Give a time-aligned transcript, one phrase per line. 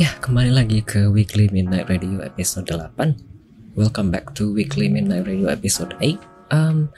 [0.00, 5.52] Ya, kembali lagi ke Weekly Midnight Radio episode 8 Welcome back to Weekly Midnight Radio
[5.52, 6.16] episode 8
[6.48, 6.88] um,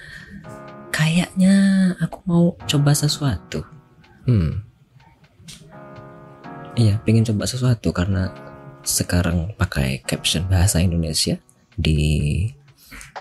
[0.94, 1.56] Kayaknya
[1.98, 3.66] aku mau coba sesuatu.
[4.28, 4.62] Hmm.
[6.78, 8.30] Iya, pengen coba sesuatu karena
[8.86, 11.40] sekarang pakai caption bahasa Indonesia
[11.74, 12.46] di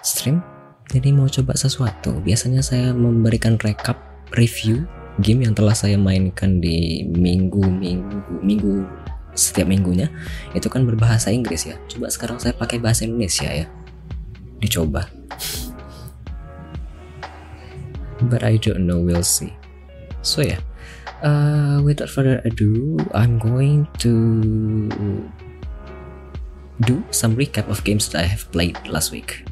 [0.06, 0.46] stream.
[0.92, 2.22] Jadi mau coba sesuatu.
[2.22, 3.98] Biasanya saya memberikan recap
[4.36, 4.86] review
[5.20, 8.88] game yang telah saya mainkan di minggu-minggu minggu
[9.36, 10.12] setiap minggunya
[10.56, 11.76] itu kan berbahasa Inggris ya.
[11.92, 13.66] Coba sekarang saya pakai bahasa Indonesia ya.
[14.60, 15.08] Dicoba.
[18.22, 19.52] But I don't know, we'll see.
[20.22, 20.62] So yeah,
[21.26, 24.14] uh, without further ado, I'm going to
[26.86, 29.50] do some recap of games that I have played last week.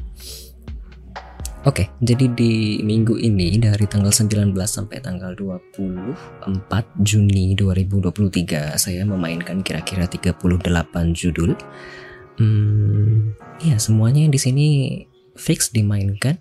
[1.68, 6.48] Oke, jadi di minggu ini dari tanggal 19 sampai tanggal 24
[7.04, 10.40] Juni 2023 saya memainkan kira-kira 38
[11.12, 11.52] judul.
[12.40, 14.66] Hmm, ya semuanya yang di sini
[15.36, 16.40] fix dimainkan.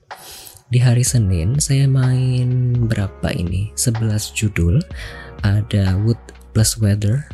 [0.72, 3.76] Di hari Senin saya main berapa ini?
[3.76, 4.80] 11 judul.
[5.44, 6.20] Ada Wood
[6.56, 7.28] plus Weather,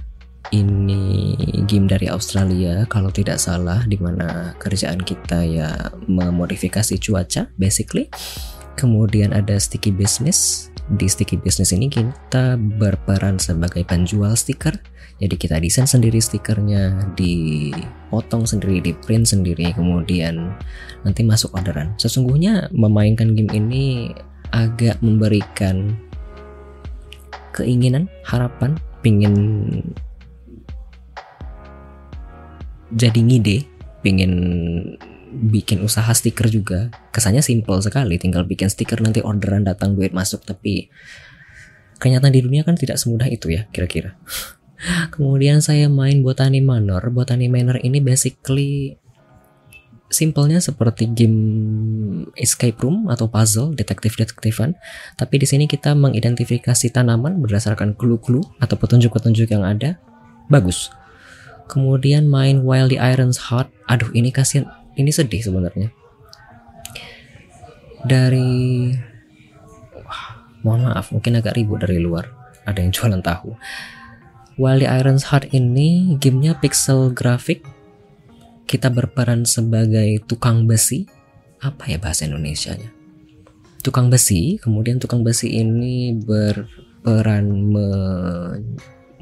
[0.53, 1.33] ini
[1.65, 8.11] game dari Australia kalau tidak salah di mana kerjaan kita ya memodifikasi cuaca basically.
[8.75, 10.69] Kemudian ada sticky business.
[10.85, 14.77] Di sticky business ini kita berperan sebagai penjual stiker.
[15.15, 20.51] Jadi kita desain sendiri stikernya dipotong sendiri di print sendiri kemudian
[21.07, 21.95] nanti masuk orderan.
[21.95, 24.11] Sesungguhnya memainkan game ini
[24.51, 25.95] agak memberikan
[27.55, 29.33] keinginan harapan pingin
[32.95, 33.57] jadi ngide
[33.99, 34.33] pengen
[35.35, 36.87] bikin usaha stiker juga.
[37.11, 40.47] Kesannya simple sekali tinggal bikin stiker nanti orderan datang duit masuk.
[40.47, 40.87] Tapi
[41.99, 44.15] kenyataan di dunia kan tidak semudah itu ya kira-kira.
[45.13, 47.03] Kemudian saya main Botany Manor.
[47.11, 48.95] Botany Manor ini basically
[50.07, 51.39] simpelnya seperti game
[52.39, 54.79] escape room atau puzzle detektif-detektifan.
[55.19, 59.99] Tapi di sini kita mengidentifikasi tanaman berdasarkan clue-clue atau petunjuk-petunjuk yang ada.
[60.47, 60.93] Bagus
[61.67, 63.69] kemudian main While the Iron's Hot.
[63.89, 64.69] Aduh ini kasihan.
[64.95, 65.91] Ini sedih sebenarnya.
[68.05, 68.93] Dari
[69.97, 70.23] wah,
[70.63, 72.31] mohon maaf mungkin agak ribut dari luar.
[72.63, 73.53] Ada yang jualan tahu.
[74.55, 77.65] While the Iron's Hot ini gamenya pixel grafik
[78.65, 81.05] kita berperan sebagai tukang besi.
[81.61, 82.93] Apa ya bahasa Indonesia-nya?
[83.81, 87.87] Tukang besi kemudian tukang besi ini berperan me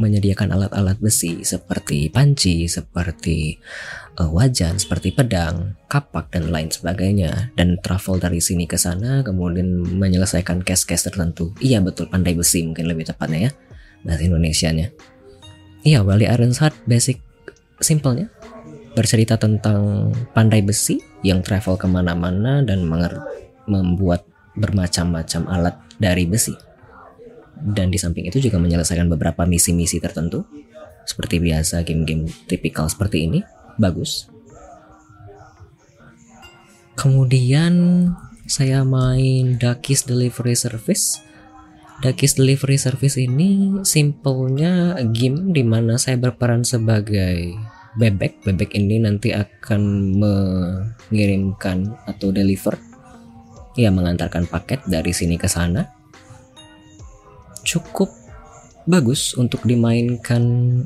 [0.03, 3.55] menyediakan alat-alat besi seperti panci, seperti
[4.19, 9.87] uh, wajan, seperti pedang, kapak dan lain sebagainya dan travel dari sini ke sana kemudian
[9.95, 11.55] menyelesaikan case-case tertentu.
[11.63, 13.51] Iya betul pandai besi mungkin lebih tepatnya ya
[14.03, 14.91] bahasa Indonesianya.
[15.83, 17.19] Iya, Wali Iron's Heart basic
[17.79, 18.27] simpelnya
[18.95, 22.83] bercerita tentang pandai besi yang travel ke mana-mana dan
[23.67, 26.53] membuat bermacam-macam alat dari besi
[27.59, 30.43] dan di samping itu juga menyelesaikan beberapa misi-misi tertentu.
[31.03, 33.39] Seperti biasa game-game tipikal seperti ini.
[33.75, 34.31] Bagus.
[36.95, 38.07] Kemudian
[38.47, 41.19] saya main Dakis Delivery Service.
[41.99, 47.55] Dakis Delivery Service ini simpelnya game di mana saya berperan sebagai
[47.99, 48.43] bebek.
[48.47, 49.81] Bebek ini nanti akan
[50.19, 52.75] mengirimkan atau deliver
[53.73, 56.02] ya mengantarkan paket dari sini ke sana
[57.63, 58.12] cukup
[58.84, 60.44] bagus untuk dimainkan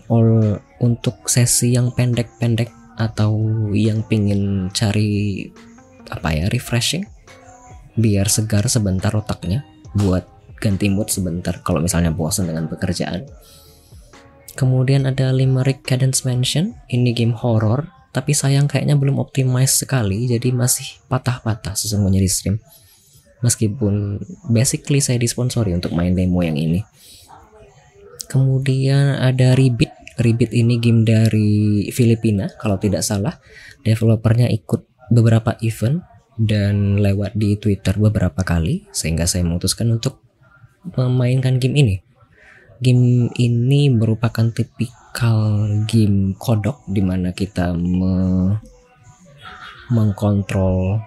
[0.08, 3.34] or untuk sesi yang pendek-pendek atau
[3.74, 5.46] yang pingin cari
[6.10, 7.06] apa ya refreshing?
[7.98, 9.66] Biar segar sebentar otaknya
[9.98, 10.26] buat
[10.58, 13.26] ganti mood sebentar kalau misalnya bosan dengan pekerjaan.
[14.58, 20.50] Kemudian ada Limerick Cadence Mansion ini game horror tapi sayang kayaknya belum optimize sekali jadi
[20.50, 22.58] masih patah-patah sesungguhnya di stream
[23.42, 26.82] meskipun basically saya disponsori untuk main demo yang ini.
[28.28, 29.94] Kemudian ada Ribit.
[30.18, 33.38] Ribit ini game dari Filipina kalau tidak salah.
[33.86, 36.02] Developernya ikut beberapa event
[36.38, 40.22] dan lewat di Twitter beberapa kali sehingga saya memutuskan untuk
[40.98, 41.96] memainkan game ini.
[42.78, 48.54] Game ini merupakan tipikal game kodok di mana kita me
[49.88, 51.00] mengkontrol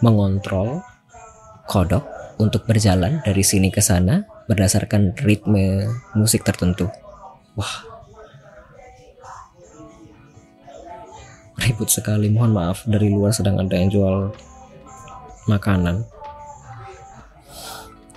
[0.00, 0.80] mengontrol
[1.66, 2.06] kodok
[2.38, 6.88] untuk berjalan dari sini ke sana berdasarkan ritme musik tertentu.
[7.58, 7.96] Wah.
[11.56, 14.30] Ribut sekali, mohon maaf dari luar sedang ada yang jual
[15.50, 16.06] makanan.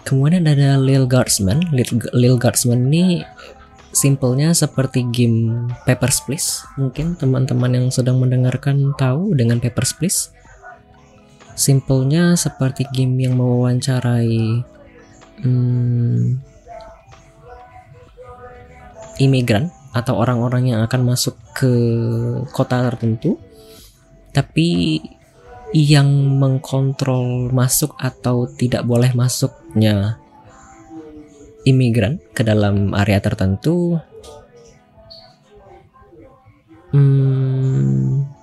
[0.05, 1.69] Kemudian ada Lil Guardsman.
[1.69, 3.21] Lil, Lil Guardsman ini
[3.93, 6.65] simpelnya seperti game Papers, Please.
[6.77, 10.33] Mungkin teman-teman yang sedang mendengarkan tahu dengan Papers, Please.
[11.59, 14.63] Simpelnya seperti game yang mewawancarai
[15.43, 16.39] hmm,
[19.19, 21.73] imigran atau orang-orang yang akan masuk ke
[22.55, 23.35] kota tertentu,
[24.31, 25.03] tapi
[25.75, 26.07] yang
[26.39, 30.15] mengkontrol masuk atau tidak boleh masuknya
[31.67, 33.99] imigran ke dalam area tertentu
[36.95, 38.38] hmm,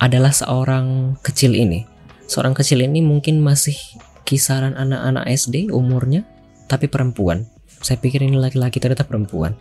[0.00, 1.84] adalah seorang kecil ini.
[2.26, 3.76] Seorang kecil ini mungkin masih
[4.24, 6.24] kisaran anak-anak SD umurnya,
[6.66, 7.44] tapi perempuan.
[7.84, 9.54] Saya pikir ini laki-laki ternyata perempuan.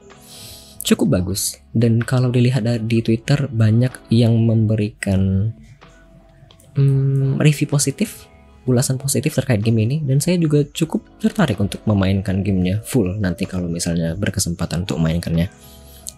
[0.82, 1.60] Cukup bagus.
[1.76, 5.52] Dan kalau dilihat di Twitter banyak yang memberikan
[6.80, 8.30] hmm, review positif
[8.70, 13.50] ulasan positif terkait game ini dan saya juga cukup tertarik untuk memainkan gamenya full nanti
[13.50, 15.50] kalau misalnya berkesempatan untuk memainkannya.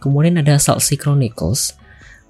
[0.03, 1.79] Kemudian ada Salty Chronicles.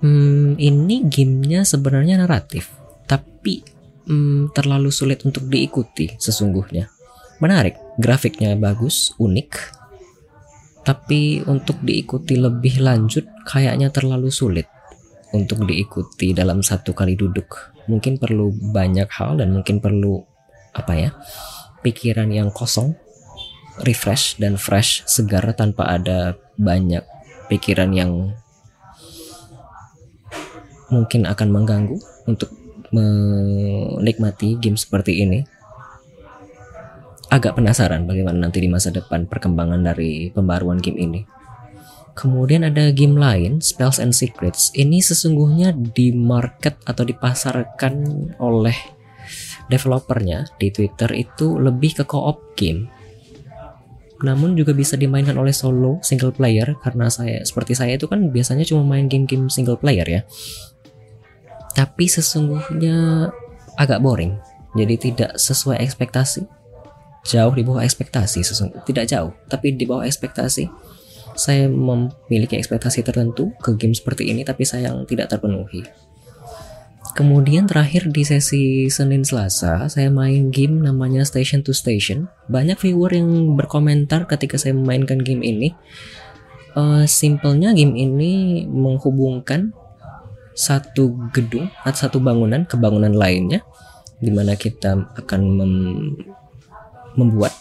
[0.02, 2.74] Hmm, ini gamenya sebenarnya naratif,
[3.06, 3.62] tapi
[4.10, 6.90] hmm, terlalu sulit untuk diikuti sesungguhnya.
[7.42, 9.50] Menarik, grafiknya bagus, unik,
[10.82, 14.66] tapi untuk diikuti lebih lanjut kayaknya terlalu sulit
[15.32, 20.22] untuk diikuti dalam satu kali duduk mungkin perlu banyak hal dan mungkin perlu
[20.74, 21.10] apa ya
[21.86, 22.98] pikiran yang kosong
[23.86, 27.06] refresh dan fresh segar tanpa ada banyak
[27.48, 28.36] pikiran yang
[30.92, 31.98] mungkin akan mengganggu
[32.28, 32.52] untuk
[32.92, 35.40] menikmati game seperti ini
[37.32, 41.22] agak penasaran bagaimana nanti di masa depan perkembangan dari pembaruan game ini
[42.12, 44.70] Kemudian ada game lain, Spells and Secrets.
[44.76, 47.94] Ini sesungguhnya di market atau dipasarkan
[48.36, 48.76] oleh
[49.72, 52.92] developernya di Twitter itu lebih ke co-op game.
[54.22, 58.68] Namun juga bisa dimainkan oleh solo single player karena saya seperti saya itu kan biasanya
[58.68, 60.22] cuma main game-game single player ya.
[61.72, 63.30] Tapi sesungguhnya
[63.80, 64.36] agak boring.
[64.76, 66.48] Jadi tidak sesuai ekspektasi.
[67.22, 68.84] Jauh di bawah ekspektasi sesungguhnya.
[68.88, 70.92] Tidak jauh, tapi di bawah ekspektasi
[71.36, 75.84] saya memiliki ekspektasi tertentu ke game seperti ini tapi sayang tidak terpenuhi.
[77.12, 82.32] Kemudian terakhir di sesi Senin Selasa saya main game namanya Station to Station.
[82.48, 85.76] Banyak viewer yang berkomentar ketika saya memainkan game ini.
[86.72, 89.76] Uh, simpelnya game ini menghubungkan
[90.54, 93.64] satu gedung atau satu bangunan ke bangunan lainnya,
[94.22, 95.74] di mana kita akan mem
[97.12, 97.52] membuat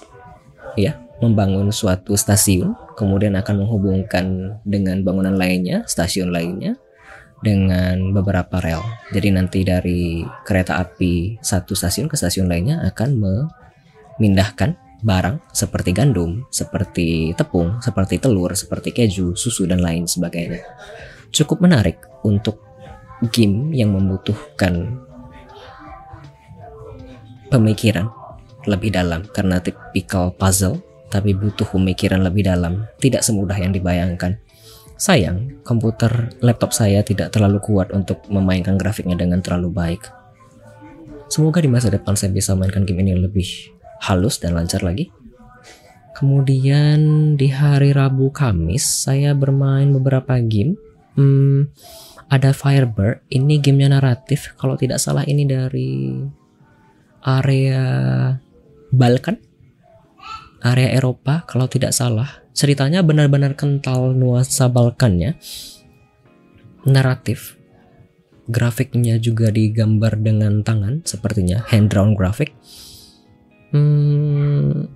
[0.79, 6.81] ya membangun suatu stasiun, kemudian akan menghubungkan dengan bangunan lainnya, stasiun lainnya,
[7.45, 8.81] dengan beberapa rel.
[9.13, 16.45] Jadi nanti dari kereta api satu stasiun ke stasiun lainnya akan memindahkan barang seperti gandum,
[16.53, 20.61] seperti tepung, seperti telur, seperti keju, susu dan lain sebagainya.
[21.33, 22.70] Cukup menarik untuk
[23.29, 24.97] game yang membutuhkan
[27.53, 28.09] pemikiran
[28.65, 30.81] lebih dalam karena tipikal puzzle
[31.11, 34.39] tapi butuh pemikiran lebih dalam, tidak semudah yang dibayangkan.
[34.95, 40.07] Sayang, komputer laptop saya tidak terlalu kuat untuk memainkan grafiknya dengan terlalu baik.
[41.27, 43.75] Semoga di masa depan saya bisa mainkan game ini lebih
[44.07, 45.11] halus dan lancar lagi.
[46.15, 50.77] Kemudian di hari Rabu Kamis saya bermain beberapa game.
[51.17, 51.73] Hmm,
[52.31, 54.55] ada Firebird, ini gamenya naratif.
[54.55, 56.23] Kalau tidak salah ini dari
[57.27, 57.83] area
[58.91, 59.51] Balkan
[60.61, 62.45] area Eropa kalau tidak salah.
[62.53, 65.41] Ceritanya benar-benar kental nuansa Balkannya.
[66.85, 67.57] Naratif.
[68.51, 72.51] Grafiknya juga digambar dengan tangan sepertinya, hand drawn graphic.
[73.71, 74.91] Hmm,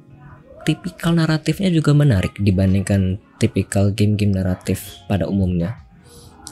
[0.67, 5.84] tipikal naratifnya juga menarik dibandingkan tipikal game-game naratif pada umumnya.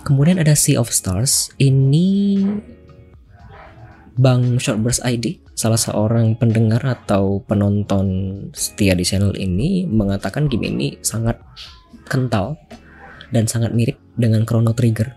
[0.02, 1.54] Kemudian ada Sea of Stars.
[1.62, 2.38] Ini
[4.18, 8.06] Bang Shortburst ID salah seorang pendengar atau penonton
[8.50, 11.38] setia di channel ini mengatakan game ini sangat
[12.10, 12.58] kental
[13.30, 15.14] dan sangat mirip dengan Chrono Trigger.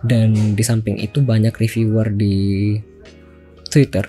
[0.00, 2.76] Dan di samping itu banyak reviewer di
[3.68, 4.08] Twitter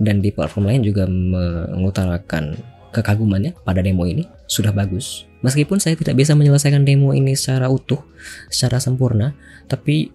[0.00, 2.56] dan di platform lain juga mengutarakan
[2.90, 5.26] kekagumannya pada demo ini sudah bagus.
[5.40, 8.02] Meskipun saya tidak bisa menyelesaikan demo ini secara utuh,
[8.52, 9.32] secara sempurna,
[9.70, 10.12] tapi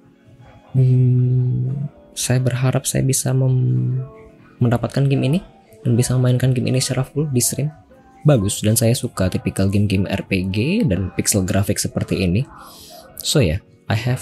[0.75, 5.39] hmm, saya berharap saya bisa mendapatkan game ini
[5.81, 7.69] dan bisa memainkan game ini secara full di stream
[8.25, 12.41] bagus dan saya suka tipikal game-game RPG dan pixel graphic seperti ini.
[13.21, 14.21] So ya, yeah, I have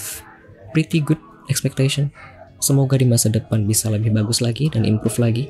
[0.76, 2.12] pretty good expectation.
[2.60, 5.44] Semoga di masa depan bisa lebih bagus lagi dan improve lagi.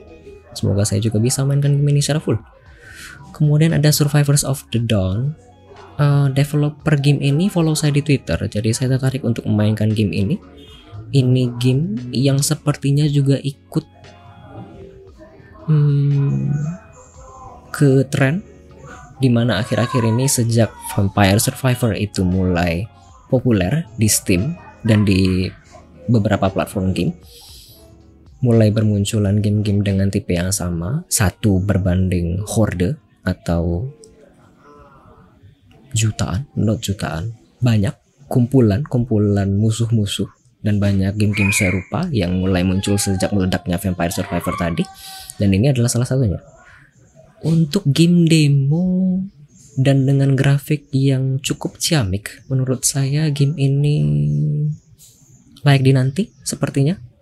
[0.54, 2.38] Semoga saya juga bisa mainkan game ini secara full.
[3.34, 5.34] Kemudian ada Survivors of the Dawn.
[5.98, 10.36] uh, developer game ini follow saya di Twitter, jadi saya tertarik untuk memainkan game ini.
[11.14, 13.86] Ini game yang sepertinya juga ikut
[15.70, 16.50] hmm,
[17.70, 18.42] ke tren
[19.22, 22.90] di mana akhir-akhir ini sejak Vampire Survivor itu mulai
[23.30, 25.46] populer di Steam dan di
[26.10, 27.14] beberapa platform game
[28.44, 33.88] mulai bermunculan game-game dengan tipe yang sama satu berbanding horde atau
[35.96, 37.32] jutaan, not jutaan,
[37.64, 37.96] banyak
[38.28, 40.28] kumpulan-kumpulan musuh-musuh
[40.60, 44.84] dan banyak game-game serupa yang mulai muncul sejak meledaknya Vampire Survivor tadi
[45.40, 46.44] dan ini adalah salah satunya.
[47.44, 49.20] Untuk game demo
[49.76, 53.96] dan dengan grafik yang cukup ciamik, menurut saya game ini
[55.64, 57.13] layak dinanti sepertinya.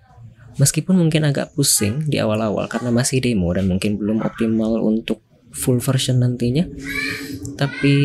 [0.60, 5.80] Meskipun mungkin agak pusing di awal-awal karena masih demo dan mungkin belum optimal untuk full
[5.80, 6.68] version nantinya.
[7.56, 7.96] Tapi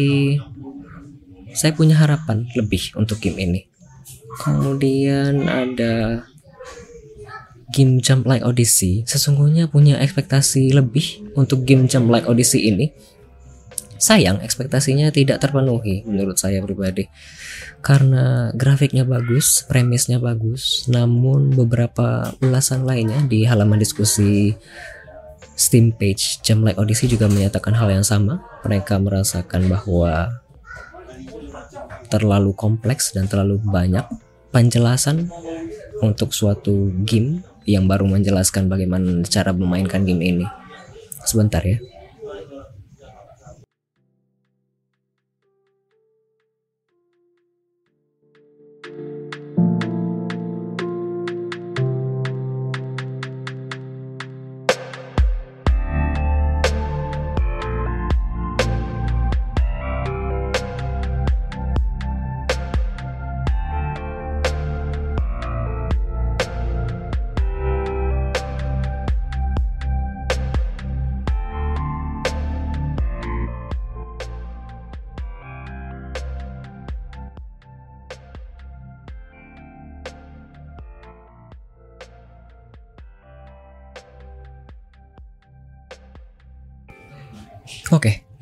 [1.57, 3.61] saya punya harapan lebih untuk game ini.
[4.37, 6.27] Kemudian ada
[7.73, 9.03] game Jump Like Odyssey.
[9.09, 12.93] Sesungguhnya punya ekspektasi lebih untuk game Jump Like Odyssey ini.
[13.97, 17.09] Sayang ekspektasinya tidak terpenuhi menurut saya pribadi.
[17.81, 24.53] Karena grafiknya bagus, premisnya bagus, namun beberapa ulasan lainnya di halaman diskusi
[25.57, 28.45] Steam page Jump Like Odyssey juga menyatakan hal yang sama.
[28.61, 30.45] Mereka merasakan bahwa
[32.13, 34.05] terlalu kompleks dan terlalu banyak
[34.53, 35.33] penjelasan
[36.05, 40.47] untuk suatu game yang baru menjelaskan bagaimana cara memainkan game ini.
[41.25, 41.81] Sebentar ya.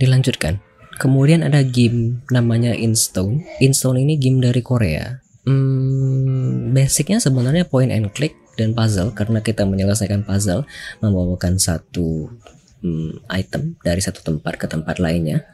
[0.04, 0.60] Dilanjutkan.
[1.00, 3.42] Kemudian ada game namanya Instone.
[3.58, 5.18] Instone ini game dari Korea.
[5.44, 10.64] Hmm, basicnya sebenarnya point and click dan puzzle karena kita menyelesaikan puzzle
[11.02, 12.30] membawakan satu
[12.80, 15.44] hmm, item dari satu tempat ke tempat lainnya.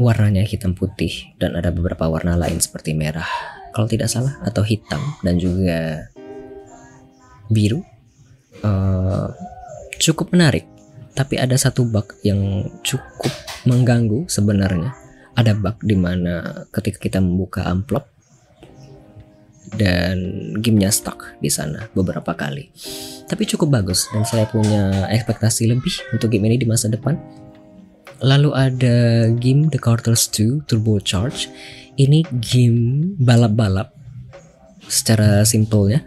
[0.00, 3.28] Warnanya hitam putih dan ada beberapa warna lain seperti merah,
[3.76, 6.08] kalau tidak salah, atau hitam dan juga
[7.52, 7.84] biru.
[8.64, 9.28] Uh,
[10.00, 10.64] cukup menarik
[11.20, 13.28] tapi ada satu bug yang cukup
[13.68, 14.96] mengganggu sebenarnya.
[15.36, 18.08] Ada bug di mana ketika kita membuka amplop
[19.76, 20.16] dan
[20.64, 22.72] gamenya stuck di sana beberapa kali.
[23.28, 27.20] Tapi cukup bagus dan saya punya ekspektasi lebih untuk game ini di masa depan.
[28.24, 28.96] Lalu ada
[29.36, 31.52] game The Carters 2 Turbo Charge.
[32.00, 33.92] Ini game balap-balap
[34.88, 36.00] secara simpelnya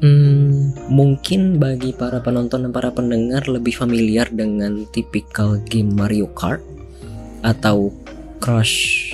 [0.00, 6.64] Hmm, mungkin bagi para penonton dan para pendengar lebih familiar dengan tipikal game Mario Kart
[7.44, 7.92] atau
[8.40, 9.12] Crash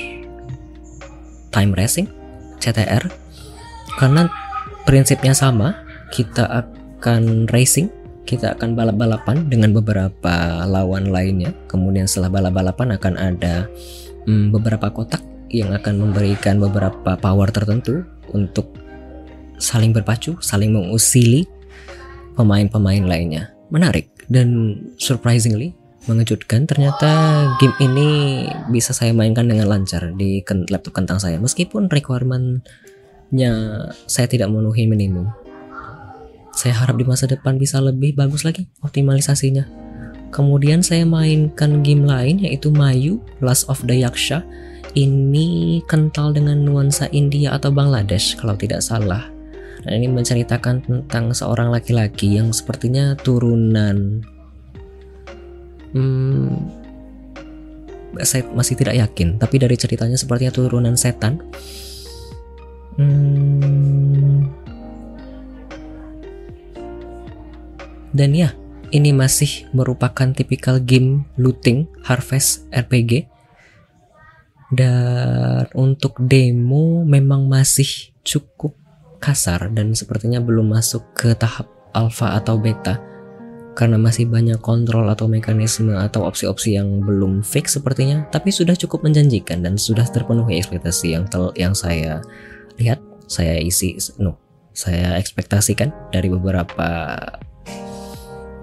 [1.50, 2.07] Time Racing
[2.62, 3.02] CTR
[3.99, 4.31] karena
[4.87, 5.75] prinsipnya sama
[6.14, 7.90] kita akan racing
[8.23, 11.55] kita akan balap-balapan dengan beberapa lawan lainnya.
[11.71, 13.71] Kemudian setelah balap-balapan akan ada
[14.26, 18.02] hmm, beberapa kotak yang akan memberikan beberapa power tertentu
[18.35, 18.86] untuk
[19.56, 21.48] saling berpacu, saling mengusili
[22.36, 23.52] pemain-pemain lainnya.
[23.72, 25.75] Menarik dan surprisingly
[26.06, 27.10] mengejutkan ternyata
[27.58, 28.08] game ini
[28.70, 30.38] bisa saya mainkan dengan lancar di
[30.70, 33.52] laptop kentang saya meskipun requirementnya
[34.06, 35.26] saya tidak memenuhi minimum.
[36.56, 39.66] Saya harap di masa depan bisa lebih bagus lagi optimalisasinya.
[40.30, 44.46] Kemudian saya mainkan game lain yaitu Mayu Last of the Yaksha.
[44.96, 49.36] Ini kental dengan nuansa India atau Bangladesh kalau tidak salah
[49.87, 54.19] Nah, ini menceritakan tentang seorang laki-laki yang sepertinya turunan
[55.95, 56.50] hmm,
[58.19, 61.38] saya masih tidak yakin, tapi dari ceritanya sepertinya turunan setan.
[62.97, 64.49] Hmm,
[68.16, 68.57] dan ya,
[68.90, 73.28] ini masih merupakan tipikal game looting harvest RPG.
[74.66, 78.75] Dan untuk demo memang masih cukup
[79.26, 83.02] kasar dan sepertinya belum masuk ke tahap alpha atau beta.
[83.76, 89.04] karena masih banyak kontrol atau mekanisme atau opsi-opsi yang belum fix sepertinya, tapi sudah cukup
[89.04, 92.25] menjanjikan dan sudah terpenuhi ekspektasi yang tel yang saya
[92.80, 92.97] lihat,
[93.28, 94.40] saya isi, no,
[94.73, 97.21] saya ekspektasikan dari beberapa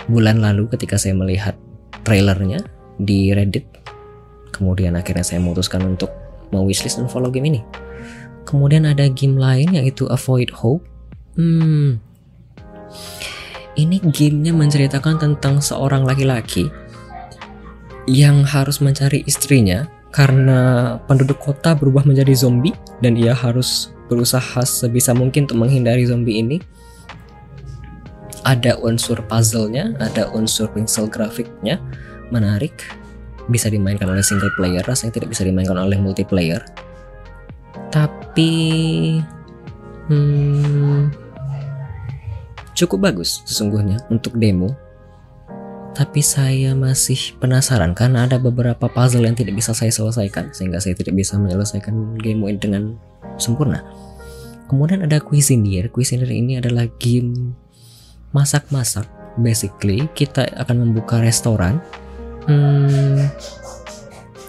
[0.10, 1.53] bulan lalu ketika saya melihat
[2.01, 2.65] trailernya
[2.98, 3.70] di Reddit.
[4.50, 6.10] Kemudian akhirnya saya memutuskan untuk
[6.50, 7.62] mau wishlist dan follow game ini.
[8.43, 10.85] Kemudian ada game lain yaitu Avoid Hope.
[11.33, 11.97] Hmm,
[13.73, 16.69] ini gamenya menceritakan tentang seorang laki-laki
[18.05, 25.15] yang harus mencari istrinya karena penduduk kota berubah menjadi zombie dan ia harus berusaha sebisa
[25.17, 26.62] mungkin untuk menghindari zombie ini.
[28.43, 31.79] Ada unsur puzzle-nya, ada unsur pixel grafiknya,
[32.27, 32.75] menarik.
[33.47, 36.59] Bisa dimainkan oleh single player, rasanya tidak bisa dimainkan oleh multiplayer.
[37.93, 38.51] Tapi
[40.09, 41.13] hmm,
[42.73, 44.73] cukup bagus sesungguhnya untuk demo.
[45.93, 50.97] Tapi saya masih penasaran karena ada beberapa puzzle yang tidak bisa saya selesaikan sehingga saya
[50.97, 52.97] tidak bisa menyelesaikan game ini dengan
[53.38, 53.85] sempurna.
[54.65, 55.93] Kemudian ada Cuisinier.
[55.93, 57.53] Cuisinier ini adalah game
[58.33, 59.05] masak-masak.
[59.38, 61.77] Basically kita akan membuka restoran.
[62.50, 63.29] Hmm,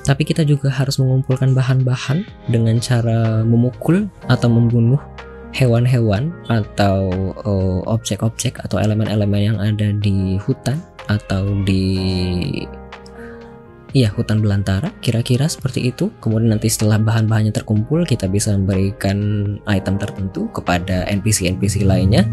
[0.04, 5.00] tapi kita juga harus mengumpulkan bahan-bahan dengan cara memukul atau membunuh
[5.56, 7.08] hewan-hewan atau
[7.46, 10.76] uh, objek-objek atau elemen-elemen yang ada di hutan
[11.08, 11.96] atau di
[13.94, 16.10] Iya, hutan belantara, kira-kira seperti itu.
[16.18, 22.26] Kemudian nanti setelah bahan-bahannya terkumpul, kita bisa memberikan item tertentu kepada NPC-NPC lainnya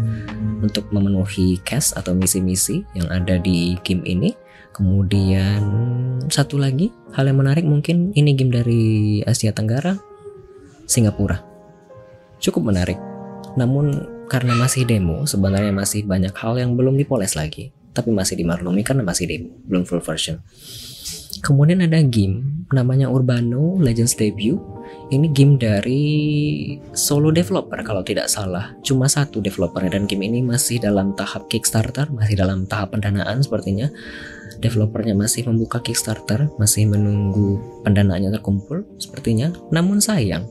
[0.58, 4.34] untuk memenuhi quest atau misi-misi yang ada di game ini.
[4.72, 5.62] Kemudian
[6.32, 9.96] satu lagi, hal yang menarik mungkin ini game dari Asia Tenggara,
[10.88, 11.44] Singapura.
[12.42, 13.12] Cukup menarik
[13.54, 17.72] namun karena masih demo, sebenarnya masih banyak hal yang belum dipoles lagi.
[17.92, 20.40] Tapi masih dimaklumi karena masih demo, belum full version.
[21.44, 24.56] Kemudian ada game namanya Urbano Legends Debut.
[25.12, 26.04] Ini game dari
[26.96, 28.72] solo developer kalau tidak salah.
[28.80, 33.92] Cuma satu developer dan game ini masih dalam tahap Kickstarter, masih dalam tahap pendanaan sepertinya.
[34.62, 39.50] Developernya masih membuka Kickstarter, masih menunggu pendanaannya terkumpul sepertinya.
[39.74, 40.46] Namun sayang,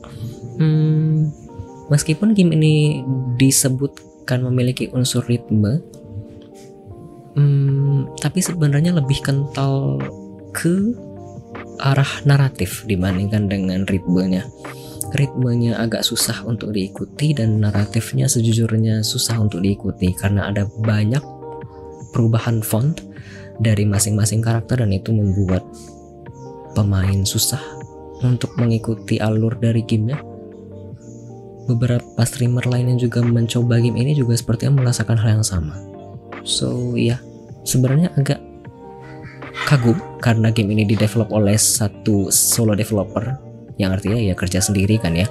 [0.60, 1.32] hmm,
[1.92, 3.04] Meskipun game ini
[3.36, 5.84] disebutkan memiliki unsur ritme,
[7.36, 10.00] hmm, tapi sebenarnya lebih kental
[10.56, 10.96] ke
[11.84, 14.48] arah naratif dibandingkan dengan ritmenya.
[15.12, 21.20] Ritmenya agak susah untuk diikuti dan naratifnya sejujurnya susah untuk diikuti karena ada banyak
[22.16, 22.96] perubahan font
[23.62, 25.62] dari masing-masing karakter dan itu membuat
[26.74, 27.62] pemain susah
[28.22, 30.18] untuk mengikuti alur dari gamenya
[31.70, 35.78] beberapa streamer lain yang juga mencoba game ini juga sepertinya merasakan hal yang sama.
[36.42, 37.20] So ya, yeah,
[37.62, 38.42] sebenarnya agak
[39.70, 43.38] kagum karena game ini didevelop oleh satu solo developer
[43.80, 45.26] yang artinya ya kerja sendiri kan ya.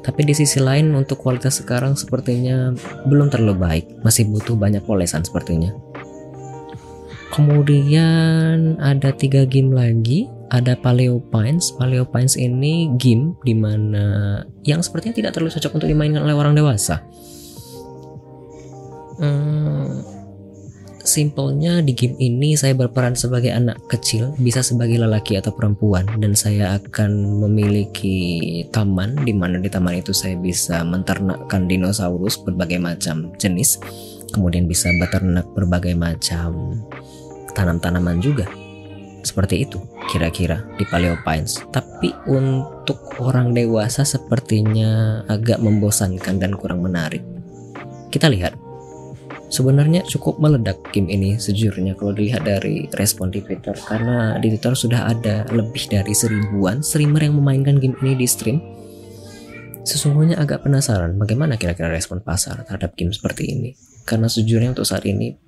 [0.00, 2.70] Tapi di sisi lain untuk kualitas sekarang sepertinya
[3.10, 5.74] belum terlalu baik, masih butuh banyak polesan sepertinya.
[7.34, 11.74] Kemudian ada tiga game lagi ada Paleo Pines.
[11.74, 16.54] Paleo Pines ini game di mana yang sepertinya tidak terlalu cocok untuk dimainkan oleh orang
[16.54, 17.02] dewasa.
[19.16, 20.04] Hmm,
[21.00, 26.36] simpelnya di game ini saya berperan sebagai anak kecil, bisa sebagai lelaki atau perempuan, dan
[26.36, 33.32] saya akan memiliki taman di mana di taman itu saya bisa menternakkan dinosaurus berbagai macam
[33.40, 33.80] jenis,
[34.36, 36.76] kemudian bisa beternak berbagai macam
[37.56, 38.44] tanam-tanaman juga
[39.26, 41.58] seperti itu kira-kira di Paleo Pines.
[41.74, 47.26] Tapi untuk orang dewasa sepertinya agak membosankan dan kurang menarik.
[48.14, 48.54] Kita lihat.
[49.46, 54.74] Sebenarnya cukup meledak game ini sejujurnya kalau dilihat dari respon di Twitter karena di Twitter
[54.74, 58.58] sudah ada lebih dari seribuan streamer yang memainkan game ini di stream.
[59.86, 63.70] Sesungguhnya agak penasaran bagaimana kira-kira respon pasar terhadap game seperti ini.
[64.02, 65.45] Karena sejujurnya untuk saat ini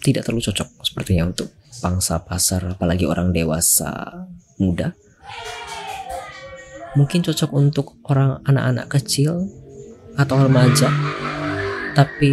[0.00, 4.24] tidak terlalu cocok sepertinya untuk pangsa pasar apalagi orang dewasa
[4.60, 4.92] muda.
[6.98, 9.46] Mungkin cocok untuk orang anak-anak kecil
[10.18, 10.90] atau remaja.
[11.94, 12.32] Tapi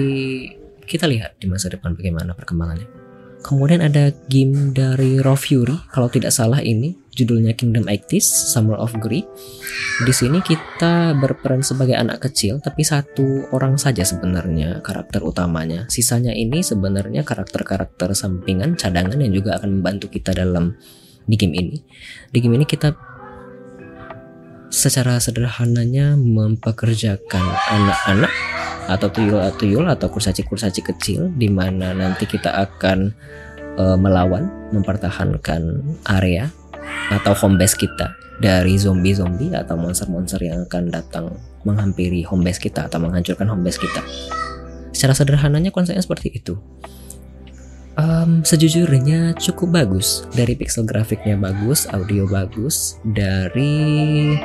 [0.87, 3.06] kita lihat di masa depan bagaimana perkembangannya
[3.47, 8.91] kemudian ada game dari Raw Fury kalau tidak salah ini judulnya Kingdom Actis Summer of
[8.99, 9.23] Greed.
[10.03, 15.89] Di sini kita berperan sebagai anak kecil, tapi satu orang saja sebenarnya karakter utamanya.
[15.89, 20.77] Sisanya ini sebenarnya karakter-karakter sampingan, cadangan yang juga akan membantu kita dalam
[21.25, 21.77] di game ini.
[22.29, 22.93] Di game ini kita
[24.67, 28.56] secara sederhananya mempekerjakan anak-anak
[28.87, 33.11] atau tuyul-tuyul atau kursaci-kursaci kecil di mana nanti kita akan
[33.77, 36.47] uh, melawan, mempertahankan area
[37.11, 41.25] atau home base kita dari zombie-zombie atau monster-monster yang akan datang
[41.65, 44.01] menghampiri home base kita atau menghancurkan home base kita.
[44.93, 46.55] Secara sederhananya konsepnya seperti itu.
[47.97, 54.37] Um, sejujurnya cukup bagus dari pixel grafiknya bagus, audio bagus, dari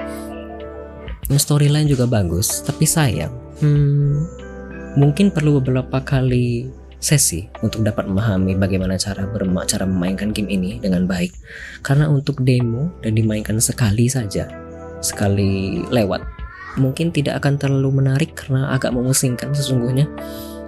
[1.36, 4.10] storyline juga bagus, tapi sayang, hmm,
[4.96, 6.70] mungkin perlu beberapa kali
[7.02, 11.34] sesi untuk dapat memahami bagaimana cara berma cara memainkan game ini dengan baik.
[11.82, 14.46] Karena untuk demo dan dimainkan sekali saja,
[15.02, 16.22] sekali lewat,
[16.78, 20.06] mungkin tidak akan terlalu menarik karena agak memusingkan sesungguhnya.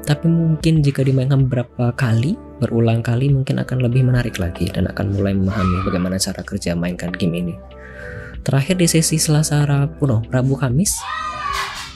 [0.04, 5.16] Tapi mungkin jika dimainkan beberapa kali, berulang kali mungkin akan lebih menarik lagi dan akan
[5.16, 7.54] mulai memahami bagaimana cara kerja mainkan game ini.
[8.44, 11.00] Terakhir di sesi Selasa Rabu, no, Rabu Kamis,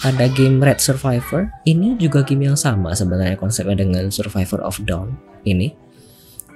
[0.07, 1.51] ada game Red Survivor.
[1.67, 5.75] Ini juga game yang sama sebenarnya konsepnya dengan Survivor of Dawn ini.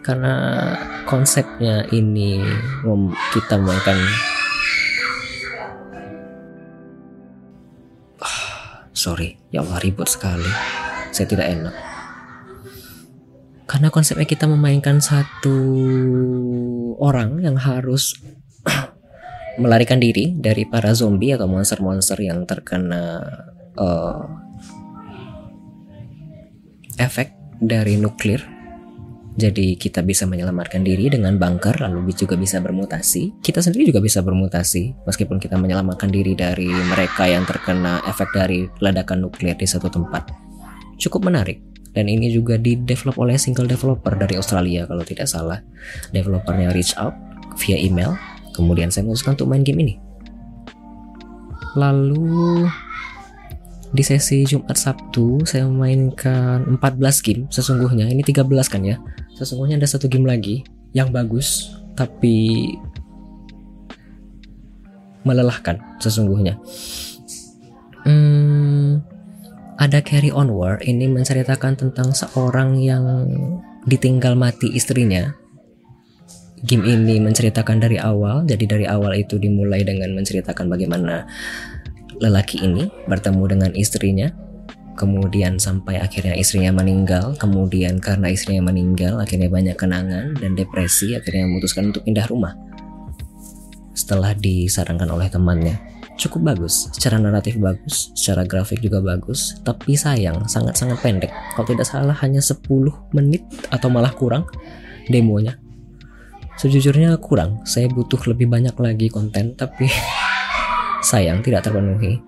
[0.02, 0.34] Karena
[1.06, 2.42] konsepnya ini
[3.34, 3.98] kita memainkan
[8.94, 10.50] sorry, ya Allah ribut sekali.
[11.14, 11.74] Saya tidak enak.
[13.66, 15.56] Karena konsepnya kita memainkan satu
[17.00, 18.12] orang yang harus
[19.60, 23.20] melarikan diri dari para zombie atau monster-monster yang terkena
[23.76, 24.24] uh,
[26.96, 28.40] efek dari nuklir.
[29.32, 33.40] Jadi kita bisa menyelamatkan diri dengan bunker lalu juga bisa bermutasi.
[33.40, 38.68] Kita sendiri juga bisa bermutasi meskipun kita menyelamatkan diri dari mereka yang terkena efek dari
[38.84, 40.36] ledakan nuklir di satu tempat.
[41.00, 41.64] Cukup menarik
[41.96, 45.64] dan ini juga di develop oleh single developer dari Australia kalau tidak salah.
[46.12, 47.16] Developernya reach out
[47.56, 48.12] via email
[48.52, 49.94] Kemudian saya memutuskan untuk main game ini.
[51.72, 52.68] Lalu
[53.92, 56.80] di sesi Jumat Sabtu saya memainkan 14
[57.24, 58.08] game sesungguhnya.
[58.08, 58.96] Ini 13 kan ya.
[59.36, 62.68] Sesungguhnya ada satu game lagi yang bagus tapi
[65.24, 66.58] melelahkan sesungguhnya.
[68.02, 68.98] Hmm,
[69.78, 73.04] ada Carry On War ini menceritakan tentang seorang yang
[73.86, 75.34] ditinggal mati istrinya
[76.62, 78.46] game ini menceritakan dari awal.
[78.46, 81.26] Jadi dari awal itu dimulai dengan menceritakan bagaimana
[82.22, 84.30] lelaki ini bertemu dengan istrinya,
[84.94, 91.50] kemudian sampai akhirnya istrinya meninggal, kemudian karena istrinya meninggal akhirnya banyak kenangan dan depresi, akhirnya
[91.50, 92.54] memutuskan untuk pindah rumah.
[93.92, 95.76] Setelah disarankan oleh temannya,
[96.16, 101.32] cukup bagus, secara naratif bagus, secara grafik juga bagus, tapi sayang sangat-sangat pendek.
[101.58, 102.62] Kalau tidak salah hanya 10
[103.12, 104.46] menit atau malah kurang
[105.10, 105.61] demonya
[106.62, 109.90] Sejujurnya kurang, saya butuh lebih banyak lagi konten, tapi
[111.10, 112.22] sayang tidak terpenuhi.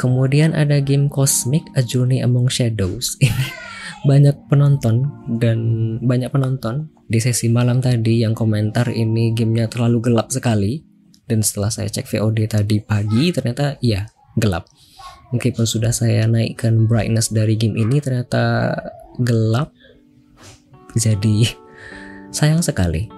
[0.00, 3.18] Kemudian ada game Cosmic A Journey Among Shadows.
[3.20, 3.46] Ini
[4.08, 5.58] banyak penonton dan
[6.00, 10.80] banyak penonton di sesi malam tadi yang komentar ini gamenya terlalu gelap sekali.
[11.28, 14.08] Dan setelah saya cek VOD tadi pagi ternyata iya
[14.40, 14.72] gelap.
[15.36, 18.72] Meskipun sudah saya naikkan brightness dari game ini ternyata
[19.20, 19.76] gelap.
[20.96, 21.67] Jadi
[22.28, 23.08] Sayang sekali.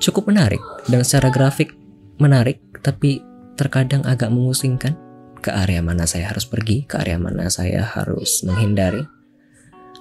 [0.00, 1.72] Cukup menarik dan secara grafik
[2.18, 3.20] menarik tapi
[3.54, 4.96] terkadang agak memusingkan
[5.44, 9.04] ke area mana saya harus pergi, ke area mana saya harus menghindari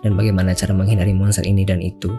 [0.03, 2.11] dan bagaimana cara menghindari monster ini dan itu.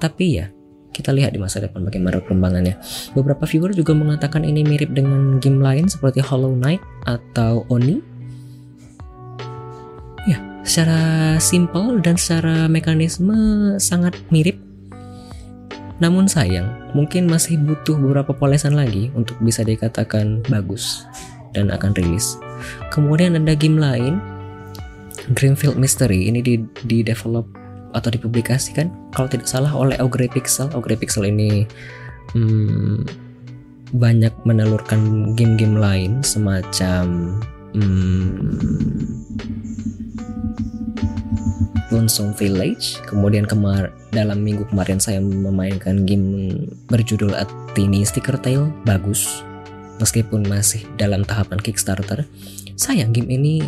[0.00, 0.48] Tapi ya,
[0.92, 2.76] kita lihat di masa depan bagaimana perkembangannya.
[3.16, 8.00] Beberapa viewer juga mengatakan ini mirip dengan game lain seperti Hollow Knight atau Oni.
[10.28, 14.67] Ya, secara simple dan secara mekanisme sangat mirip
[15.98, 21.06] namun sayang, mungkin masih butuh beberapa polesan lagi untuk bisa dikatakan bagus
[21.58, 22.38] dan akan rilis.
[22.94, 24.22] Kemudian ada game lain,
[25.34, 27.50] Greenfield Mystery, ini di, di develop
[27.96, 30.70] atau dipublikasikan kalau tidak salah oleh Ogre Pixel.
[30.76, 31.66] Ogre Pixel ini
[32.36, 33.02] hmm,
[33.96, 37.34] banyak menelurkan game-game lain semacam
[37.74, 38.38] hmm,
[41.88, 43.00] Lonesome Village.
[43.08, 46.54] Kemudian kemar dalam minggu kemarin saya memainkan game
[46.88, 49.44] berjudul A Tiny Sticker Tale, bagus.
[49.98, 52.22] Meskipun masih dalam tahapan Kickstarter,
[52.78, 53.66] sayang game ini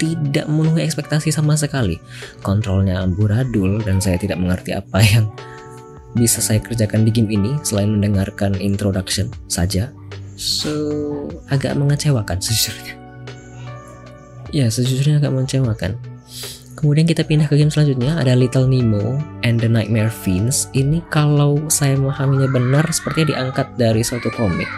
[0.00, 2.00] tidak memenuhi ekspektasi sama sekali.
[2.40, 5.28] Kontrolnya amburadul dan saya tidak mengerti apa yang
[6.14, 9.90] bisa saya kerjakan di game ini selain mendengarkan introduction saja.
[10.34, 10.72] So,
[11.50, 12.94] agak mengecewakan sejujurnya.
[14.54, 16.13] Ya, sejujurnya agak mengecewakan
[16.84, 20.68] Kemudian kita pindah ke game selanjutnya ada Little Nemo and the Nightmare Fiends.
[20.76, 24.68] Ini kalau saya memahaminya benar sepertinya diangkat dari suatu komik.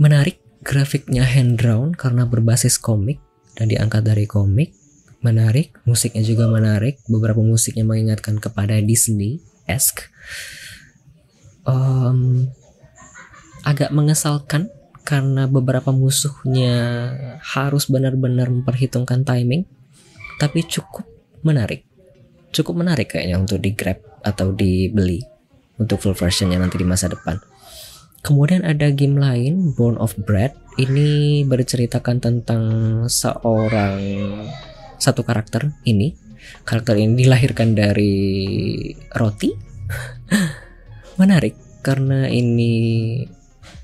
[0.00, 3.20] Menarik, grafiknya hand drawn karena berbasis komik
[3.60, 4.72] dan diangkat dari komik.
[5.20, 7.04] menarik, musiknya juga menarik.
[7.04, 10.08] Beberapa musiknya mengingatkan kepada Disney esque.
[11.68, 12.48] Um,
[13.68, 14.72] agak mengesalkan
[15.06, 16.74] karena beberapa musuhnya
[17.38, 19.62] harus benar-benar memperhitungkan timing,
[20.42, 21.06] tapi cukup
[21.46, 21.86] menarik.
[22.50, 25.22] Cukup menarik kayaknya untuk di grab atau dibeli
[25.78, 27.38] untuk full versionnya nanti di masa depan.
[28.26, 30.58] Kemudian ada game lain, Born of Bread.
[30.74, 32.62] Ini berceritakan tentang
[33.06, 34.02] seorang
[34.98, 36.16] satu karakter ini
[36.64, 38.14] karakter ini dilahirkan dari
[39.12, 39.50] roti
[41.20, 43.22] menarik karena ini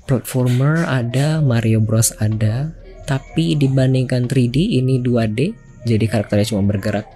[0.05, 2.71] platformer ada Mario Bros ada
[3.03, 5.39] tapi dibandingkan 3D ini 2D
[5.83, 7.07] jadi karakternya cuma bergerak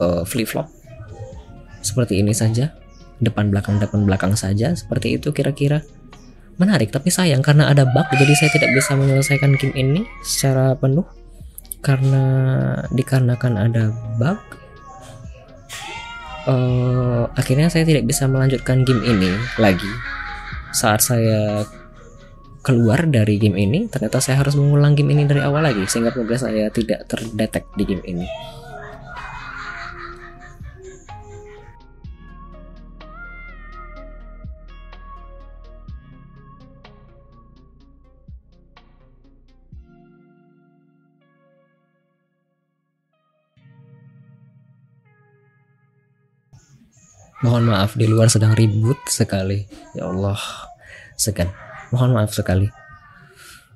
[0.00, 0.68] uh, flip flop
[1.82, 2.72] seperti ini saja
[3.22, 5.86] depan belakang depan belakang saja seperti itu kira-kira.
[6.58, 11.06] Menarik tapi sayang karena ada bug jadi saya tidak bisa menyelesaikan game ini secara penuh.
[11.82, 12.22] Karena
[12.94, 14.38] dikarenakan ada bug
[16.46, 19.88] uh, akhirnya saya tidak bisa melanjutkan game ini lagi.
[20.74, 21.66] Saat saya
[22.62, 26.46] keluar dari game ini ternyata saya harus mengulang game ini dari awal lagi sehingga progres
[26.46, 28.26] saya tidak terdetek di game ini
[47.42, 49.66] Mohon maaf di luar sedang ribut sekali.
[49.98, 50.38] Ya Allah,
[51.18, 51.50] segan.
[51.92, 52.72] Mohon maaf sekali.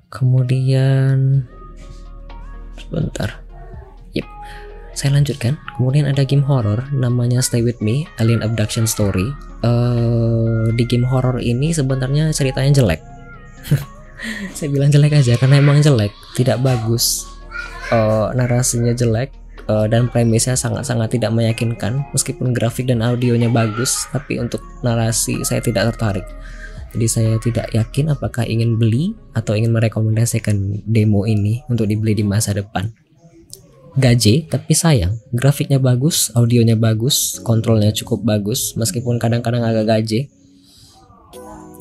[0.09, 1.45] Kemudian
[2.75, 3.39] sebentar.
[4.17, 4.27] Yep.
[4.97, 5.61] Saya lanjutkan.
[5.77, 9.29] Kemudian ada game horror namanya Stay With Me, Alien Abduction Story.
[9.61, 13.01] Uh, di game horror ini sebenarnya ceritanya jelek.
[14.57, 17.29] Saya bilang jelek aja karena emang jelek, tidak bagus.
[17.93, 19.29] Uh, narasinya jelek,
[19.69, 25.61] uh, dan premisnya sangat-sangat tidak meyakinkan meskipun grafik dan audionya bagus tapi untuk narasi saya
[25.61, 26.25] tidak tertarik
[26.95, 32.23] jadi saya tidak yakin apakah ingin beli atau ingin merekomendasikan demo ini untuk dibeli di
[32.23, 32.91] masa depan
[33.97, 40.29] gaje tapi sayang grafiknya bagus audionya bagus kontrolnya cukup bagus meskipun kadang-kadang agak gaje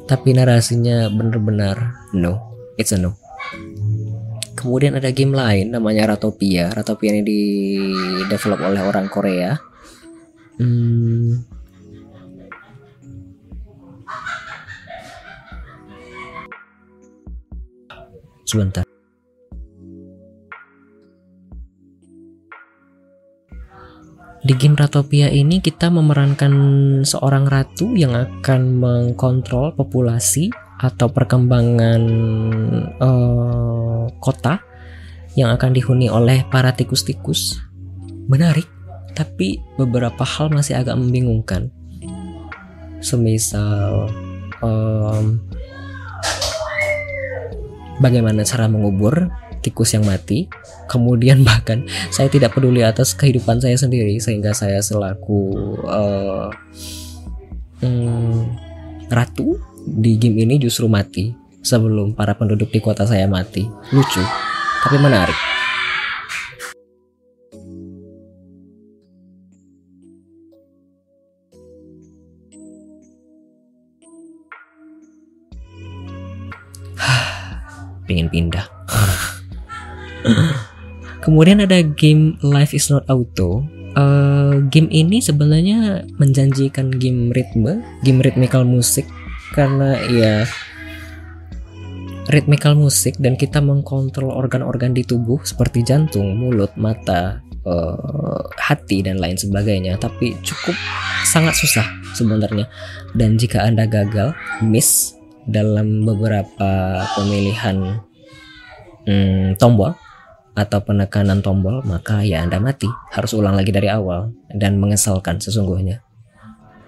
[0.07, 3.19] tapi narasinya benar-benar no it's a no
[4.57, 6.73] Kemudian ada game lain namanya Ratopia.
[6.73, 7.43] Ratopia ini di
[8.27, 9.53] develop oleh orang Korea.
[10.57, 11.56] Hmm.
[18.47, 18.87] Sebentar.
[24.47, 26.55] Di game Ratopia ini kita memerankan
[27.03, 32.03] seorang ratu yang akan mengkontrol populasi atau perkembangan
[33.03, 34.63] uh, kota
[35.35, 37.59] yang akan dihuni oleh para tikus-tikus.
[38.31, 38.71] Menarik,
[39.19, 41.75] tapi beberapa hal masih agak membingungkan.
[43.03, 44.15] Semisal
[44.63, 45.43] um,
[47.99, 49.31] bagaimana cara mengubur
[49.65, 50.47] tikus yang mati.
[50.87, 55.57] Kemudian bahkan saya tidak peduli atas kehidupan saya sendiri sehingga saya selaku
[55.87, 56.49] uh,
[57.83, 58.47] um,
[59.11, 63.67] ratu di game ini justru mati sebelum para penduduk di kota saya mati.
[63.91, 64.23] Lucu,
[64.83, 65.56] tapi menarik.
[78.07, 78.67] Pengen pindah.
[81.27, 83.67] Kemudian ada game Life is Not Auto.
[83.97, 89.09] Uh, game ini sebenarnya menjanjikan game ritme, game rhythmical musik
[89.57, 90.45] karena ya
[92.29, 99.19] ritmikal musik dan kita mengkontrol organ-organ di tubuh seperti jantung, mulut, mata, uh, hati dan
[99.19, 100.75] lain sebagainya tapi cukup
[101.27, 102.71] sangat susah sebenarnya
[103.17, 105.16] dan jika Anda gagal miss
[105.47, 108.03] dalam beberapa pemilihan
[109.07, 109.95] hmm, tombol
[110.57, 116.03] atau penekanan tombol maka ya Anda mati harus ulang lagi dari awal dan mengesalkan sesungguhnya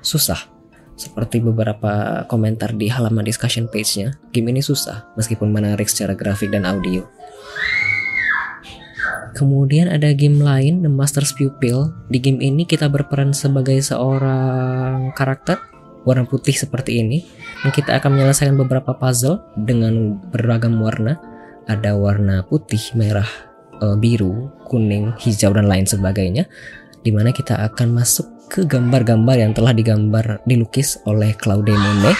[0.03, 0.59] susah
[0.99, 6.66] seperti beberapa komentar di halaman discussion page-nya, game ini susah meskipun menarik secara grafik dan
[6.66, 7.07] audio.
[9.38, 11.94] Kemudian ada game lain, The Master's Pupil.
[12.11, 15.62] Di game ini kita berperan sebagai seorang karakter
[16.03, 17.23] warna putih seperti ini
[17.62, 21.18] dan kita akan menyelesaikan beberapa puzzle dengan beragam warna.
[21.68, 23.29] Ada warna putih, merah,
[23.83, 26.49] eh, biru, kuning, hijau dan lain sebagainya.
[27.05, 32.16] Di mana kita akan masuk ke gambar-gambar yang telah digambar dilukis oleh Claude Monet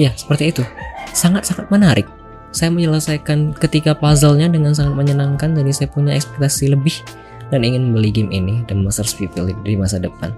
[0.00, 0.62] Ya, seperti itu.
[1.12, 2.08] Sangat-sangat menarik.
[2.52, 7.00] Saya menyelesaikan ketika puzzle-nya dengan sangat menyenangkan, jadi saya punya ekspektasi lebih
[7.48, 10.32] dan ingin membeli game ini dan Master's People di masa depan.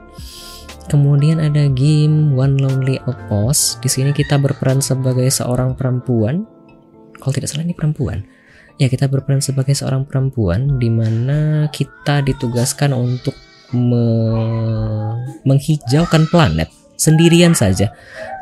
[0.90, 3.80] Kemudian ada game One Lonely Outpost.
[3.80, 6.44] Di sini kita berperan sebagai seorang perempuan.
[7.18, 8.22] Kalau tidak salah ini perempuan.
[8.76, 13.32] Ya, kita berperan sebagai seorang perempuan di mana kita ditugaskan untuk
[13.74, 14.06] me
[15.46, 17.90] menghijaukan planet sendirian saja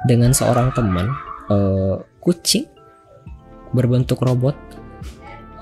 [0.05, 1.09] dengan seorang teman
[1.49, 2.69] uh, kucing
[3.73, 4.55] berbentuk robot.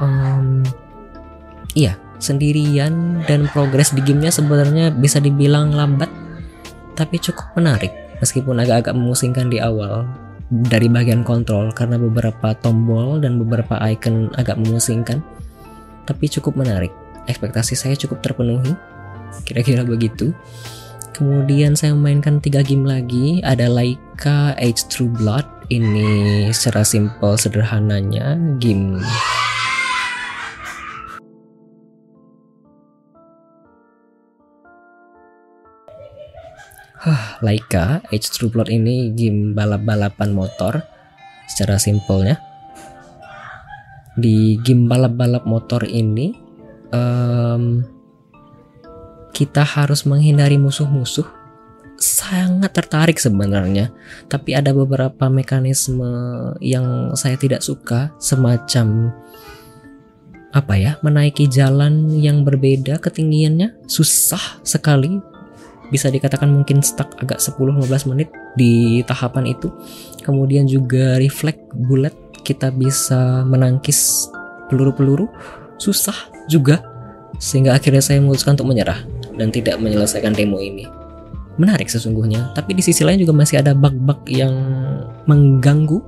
[0.00, 0.64] Um,
[1.76, 6.08] iya, sendirian dan progres di gamenya sebenarnya bisa dibilang lambat,
[6.98, 10.04] tapi cukup menarik meskipun agak-agak memusingkan di awal
[10.50, 15.24] dari bagian kontrol karena beberapa tombol dan beberapa icon agak memusingkan,
[16.04, 16.92] tapi cukup menarik.
[17.28, 18.74] Ekspektasi saya cukup terpenuhi,
[19.46, 20.34] kira-kira begitu.
[21.10, 25.44] Kemudian saya memainkan tiga game lagi, ada Laika Age True Blood.
[25.70, 28.98] Ini secara simple sederhananya game
[37.00, 40.84] Hah, Laika Age True Blood ini game balap-balapan motor
[41.48, 42.36] secara simpelnya.
[44.20, 46.36] Di game balap-balap motor ini
[46.92, 47.80] um,
[49.30, 51.40] kita harus menghindari musuh-musuh
[52.00, 53.92] sangat tertarik sebenarnya.
[54.26, 56.08] Tapi ada beberapa mekanisme
[56.64, 59.12] yang saya tidak suka semacam
[60.50, 63.86] apa ya menaiki jalan yang berbeda ketinggiannya.
[63.86, 65.20] Susah sekali
[65.92, 69.68] bisa dikatakan mungkin stuck agak 10-15 menit di tahapan itu.
[70.24, 74.26] Kemudian juga reflect bullet kita bisa menangkis
[74.72, 75.28] peluru-peluru
[75.76, 76.16] susah
[76.48, 76.80] juga.
[77.40, 80.84] Sehingga akhirnya saya memutuskan untuk menyerah dan tidak menyelesaikan demo ini.
[81.56, 84.52] Menarik sesungguhnya, tapi di sisi lain juga masih ada bug-bug yang
[85.24, 86.04] mengganggu.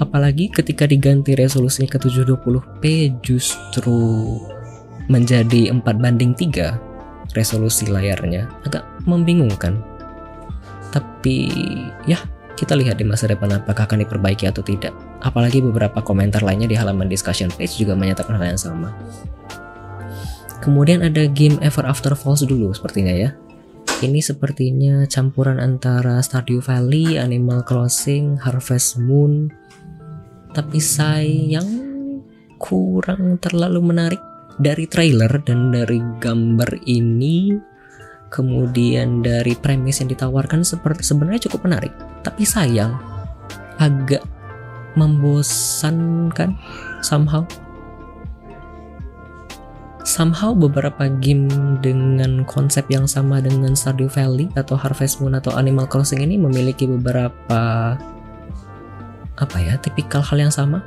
[0.00, 3.96] Apalagi ketika diganti resolusi ke 720p justru
[5.08, 8.48] menjadi 4 banding 3 resolusi layarnya.
[8.64, 9.80] Agak membingungkan.
[10.92, 11.48] Tapi
[12.04, 12.20] ya
[12.56, 14.92] kita lihat di masa depan apakah akan diperbaiki atau tidak.
[15.24, 18.92] Apalagi beberapa komentar lainnya di halaman discussion page juga menyatakan hal yang sama
[20.64, 23.30] Kemudian ada game Ever After Falls dulu sepertinya ya.
[24.04, 29.48] Ini sepertinya campuran antara Stardew Valley, Animal Crossing, Harvest Moon.
[30.52, 31.68] Tapi sayang
[32.60, 34.20] kurang terlalu menarik
[34.56, 37.52] dari trailer dan dari gambar ini
[38.32, 41.92] kemudian dari premis yang ditawarkan seperti sebenarnya cukup menarik
[42.24, 42.96] tapi sayang
[43.76, 44.24] agak
[44.96, 46.56] membosankan
[47.04, 47.44] somehow
[50.06, 51.50] somehow beberapa game
[51.82, 56.86] dengan konsep yang sama dengan Stardew Valley atau Harvest Moon atau Animal Crossing ini memiliki
[56.86, 57.94] beberapa
[59.36, 60.80] apa ya tipikal hal yang sama.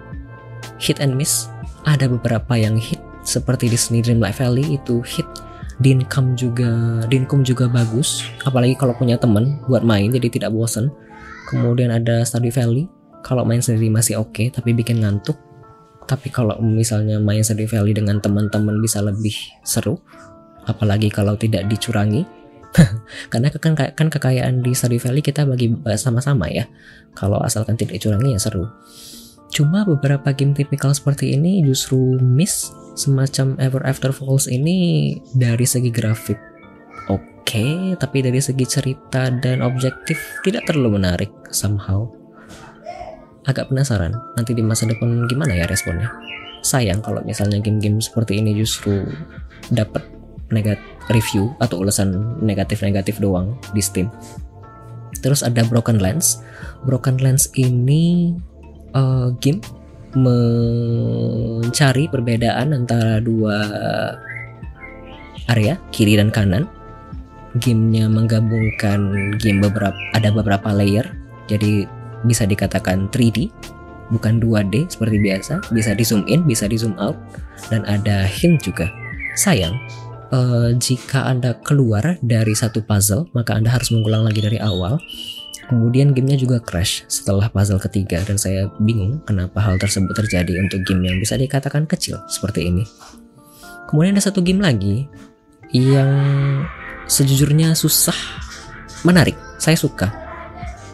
[0.79, 1.51] Hit and miss.
[1.83, 5.27] Ada beberapa yang hit seperti Disney Dreamlight Valley itu hit.
[5.79, 6.71] Dincome juga
[7.07, 8.23] Dincome juga bagus.
[8.43, 10.91] Apalagi kalau punya temen buat main jadi tidak bosan
[11.51, 12.87] kemudian ada Stardew Valley.
[13.19, 15.35] Kalau main sendiri masih oke okay, tapi bikin ngantuk
[16.09, 20.01] tapi kalau misalnya main Stardew Valley dengan teman-teman bisa lebih seru
[20.65, 22.25] apalagi kalau tidak dicurangi.
[23.33, 25.69] Karena kan kan kekayaan di Stardew Valley kita bagi
[26.01, 26.65] sama-sama ya.
[27.13, 28.65] Kalau asalkan tidak dicurangi ya seru.
[29.53, 35.89] Cuma beberapa game tipikal seperti ini justru miss semacam Ever After Falls ini dari segi
[35.93, 36.37] grafik.
[37.09, 42.18] Oke okay, tapi dari segi cerita dan objektif tidak terlalu menarik somehow
[43.49, 46.13] agak penasaran nanti di masa depan gimana ya responnya.
[46.61, 49.09] Sayang kalau misalnya game-game seperti ini justru
[49.73, 50.05] dapat
[50.53, 54.13] negatif review atau ulasan negatif-negatif doang di Steam.
[55.19, 56.45] Terus ada Broken Lens.
[56.85, 58.37] Broken Lens ini
[58.93, 59.59] uh, game
[60.15, 63.57] mencari perbedaan antara dua
[65.49, 66.69] area kiri dan kanan.
[67.57, 71.09] Gamenya menggabungkan game beberapa ada beberapa layer.
[71.49, 71.89] Jadi
[72.27, 73.51] bisa dikatakan 3D
[74.09, 75.53] bukan 2D seperti biasa.
[75.71, 77.15] Bisa di zoom in bisa di zoom out.
[77.69, 78.89] Dan ada hint juga.
[79.37, 79.77] Sayang
[80.33, 84.99] uh, jika anda keluar dari satu puzzle maka anda harus mengulang lagi dari awal.
[85.69, 88.25] Kemudian gamenya juga crash setelah puzzle ketiga.
[88.25, 92.83] Dan saya bingung kenapa hal tersebut terjadi untuk game yang bisa dikatakan kecil seperti ini.
[93.85, 95.05] Kemudian ada satu game lagi
[95.69, 96.09] yang
[97.05, 98.17] sejujurnya susah
[99.05, 99.37] menarik.
[99.61, 100.28] Saya suka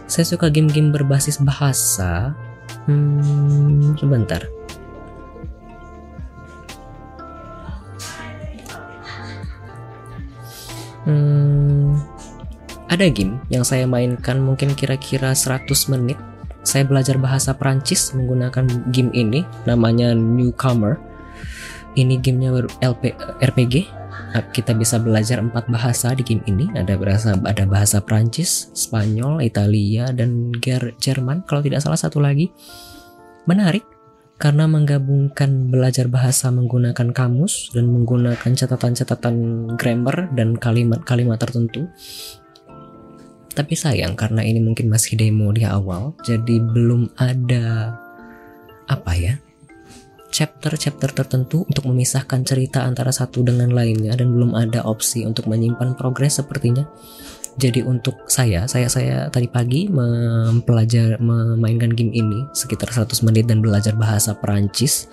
[0.06, 2.34] saya suka game-game berbasis bahasa.
[2.86, 4.42] Hmm, sebentar.
[11.06, 12.02] Hmm,
[12.90, 16.18] ada game yang saya mainkan mungkin kira-kira 100 menit
[16.66, 20.98] saya belajar bahasa Prancis menggunakan game ini namanya Newcomer
[21.94, 22.66] ini gamenya
[23.38, 23.86] RPG
[24.52, 30.12] kita bisa belajar empat bahasa di game ini ada bahasa ada bahasa Prancis Spanyol Italia
[30.12, 30.52] dan
[31.00, 32.52] Jerman kalau tidak salah satu lagi
[33.48, 33.84] menarik
[34.36, 39.36] karena menggabungkan belajar bahasa menggunakan kamus dan menggunakan catatan-catatan
[39.80, 41.88] grammar dan kalimat-kalimat tertentu.
[43.56, 47.96] Tapi sayang karena ini mungkin masih demo di awal, jadi belum ada
[48.92, 49.40] apa ya?
[50.36, 55.96] Chapter-chapter tertentu untuk memisahkan cerita antara satu dengan lainnya dan belum ada opsi untuk menyimpan
[55.96, 56.84] progres sepertinya.
[57.56, 63.64] Jadi untuk saya, saya saya tadi pagi mempelajari memainkan game ini sekitar 100 menit dan
[63.64, 65.08] belajar bahasa Perancis.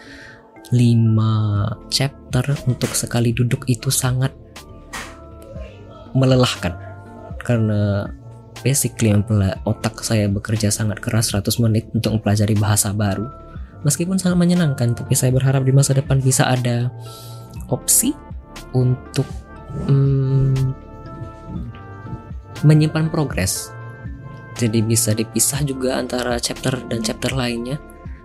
[0.74, 4.34] 5 chapter untuk sekali duduk itu sangat
[6.18, 6.74] melelahkan.
[7.46, 8.10] Karena
[8.66, 9.14] basically
[9.62, 13.51] otak saya bekerja sangat keras 100 menit untuk mempelajari bahasa baru
[13.82, 16.90] meskipun sangat menyenangkan tapi saya berharap di masa depan bisa ada
[17.70, 18.14] opsi
[18.74, 19.26] untuk
[19.86, 20.74] hmm,
[22.66, 23.70] menyimpan progres.
[24.52, 27.80] Jadi bisa dipisah juga antara chapter dan chapter lainnya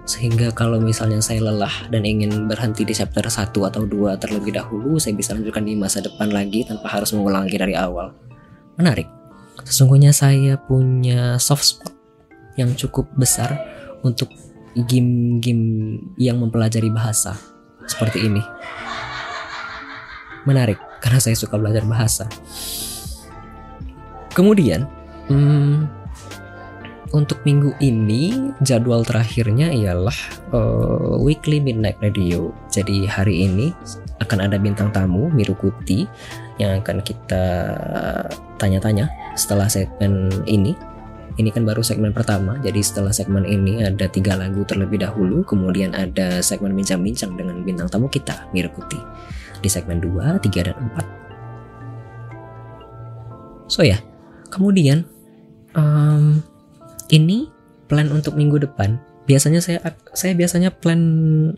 [0.08, 4.96] sehingga kalau misalnya saya lelah dan ingin berhenti di chapter 1 atau 2 terlebih dahulu,
[4.96, 8.16] saya bisa lanjutkan di masa depan lagi tanpa harus mengulangi dari awal.
[8.80, 9.12] Menarik.
[9.68, 11.92] Sesungguhnya saya punya soft spot
[12.56, 13.60] yang cukup besar
[14.00, 14.32] untuk
[14.86, 17.34] game-game yang mempelajari bahasa
[17.88, 18.44] seperti ini.
[20.46, 22.30] Menarik karena saya suka belajar bahasa.
[24.38, 24.86] Kemudian,
[25.34, 25.90] hmm,
[27.16, 30.18] untuk minggu ini jadwal terakhirnya ialah
[30.52, 32.52] uh, weekly midnight radio.
[32.68, 33.72] Jadi hari ini
[34.20, 36.10] akan ada bintang tamu Mirukuti
[36.58, 37.44] yang akan kita
[38.60, 39.08] tanya-tanya
[39.40, 40.76] setelah segmen ini.
[41.38, 45.94] Ini kan baru segmen pertama, jadi setelah segmen ini ada tiga lagu terlebih dahulu, kemudian
[45.94, 48.98] ada segmen bincang-bincang dengan bintang tamu kita, Mirukuti.
[49.62, 53.70] Di segmen 2, 3, dan 4.
[53.70, 54.02] So ya,
[54.48, 55.04] Kemudian
[55.76, 56.40] um,
[57.12, 57.52] ini
[57.88, 59.00] plan untuk minggu depan.
[59.28, 59.84] Biasanya saya
[60.16, 61.02] saya biasanya plan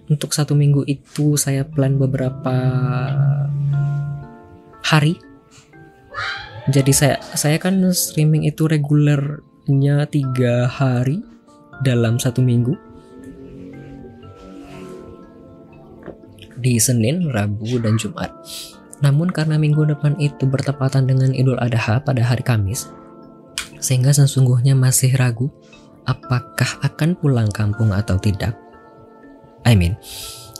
[0.10, 2.56] untuk satu minggu itu saya plan beberapa
[4.82, 5.22] hari.
[6.70, 8.66] Jadi saya saya kan streaming itu
[9.70, 11.22] regulernya tiga hari
[11.86, 12.74] dalam satu minggu.
[16.58, 18.34] Di Senin, Rabu, dan Jumat.
[19.06, 22.90] Namun karena minggu depan itu bertepatan dengan Idul Adha pada hari Kamis,
[23.80, 25.54] sehingga sesungguhnya masih ragu
[26.04, 28.58] apakah akan pulang kampung atau tidak.
[29.64, 29.96] I mean,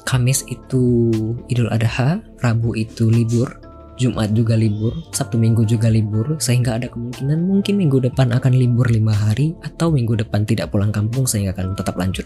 [0.06, 1.10] Kamis itu
[1.50, 3.58] Idul Adha, Rabu itu libur,
[4.00, 8.88] Jumat juga libur, Sabtu Minggu juga libur, sehingga ada kemungkinan mungkin minggu depan akan libur
[8.88, 12.24] lima hari atau minggu depan tidak pulang kampung sehingga akan tetap lanjut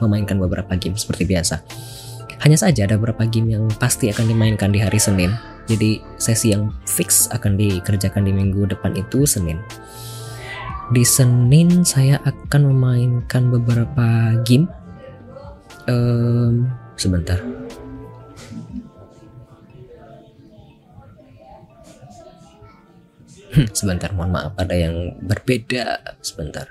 [0.00, 1.60] memainkan beberapa game seperti biasa.
[2.40, 5.32] Hanya saja ada beberapa game yang pasti akan dimainkan di hari Senin.
[5.66, 9.60] Jadi sesi yang fix akan dikerjakan di minggu depan itu Senin.
[10.92, 14.68] Di Senin saya akan memainkan beberapa game.
[15.90, 17.65] Um, sebentar.
[23.78, 26.16] Sebentar, mohon maaf ada yang berbeda.
[26.20, 26.68] Sebentar.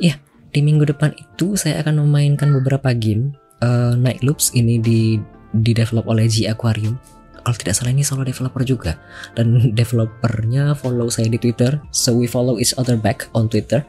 [0.00, 0.16] Iya,
[0.50, 3.36] di minggu depan itu saya akan memainkan beberapa game.
[3.60, 5.20] Uh, Night Loops ini di
[5.52, 6.96] di develop oleh G Aquarium.
[7.40, 8.96] Kalau tidak salah ini solo developer juga.
[9.36, 11.80] Dan developernya follow saya di Twitter.
[11.92, 13.84] So we follow each other back on Twitter.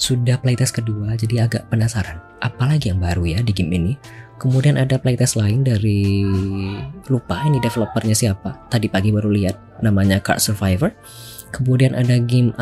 [0.00, 2.24] Sudah playtest kedua jadi agak penasaran.
[2.40, 3.92] Apalagi yang baru ya di game ini
[4.40, 6.24] kemudian ada playtest lain dari
[7.12, 8.56] lupa ini developernya siapa.
[8.72, 10.96] Tadi pagi baru lihat namanya Card Survivor.
[11.52, 12.56] Kemudian ada game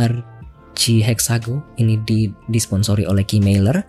[0.75, 3.87] G Hexago ini di, disponsori oleh Keymailer.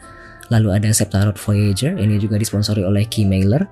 [0.53, 3.65] Lalu ada Septarot Voyager ini juga disponsori oleh Keymailer.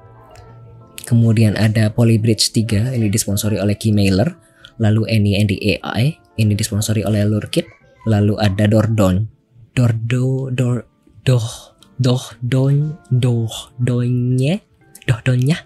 [1.05, 4.33] Kemudian ada Polybridge 3 ini disponsori oleh Keymailer.
[4.77, 7.65] Lalu Any and AI ini disponsori oleh Lurkit.
[8.09, 9.29] Lalu ada Dordon.
[9.77, 10.89] Dordo Dor
[11.21, 14.61] Doh Doh Don Doh Donye
[15.05, 15.57] Doh Donnya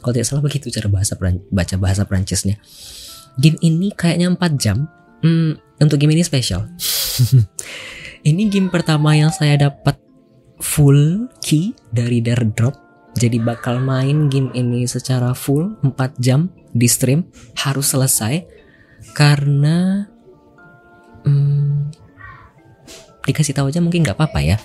[0.00, 1.16] kalau tidak salah begitu cara bahasa
[1.50, 2.60] baca bahasa Prancisnya
[3.38, 4.86] game ini kayaknya 4 jam.
[5.24, 6.68] Hmm, untuk game ini spesial.
[8.28, 9.96] ini game pertama yang saya dapat
[10.60, 12.76] full key dari Dare Drop.
[13.14, 17.30] Jadi bakal main game ini secara full 4 jam di stream.
[17.58, 18.42] Harus selesai.
[19.14, 20.04] Karena
[21.24, 21.94] hmm,
[23.24, 24.56] dikasih tahu aja mungkin nggak apa-apa ya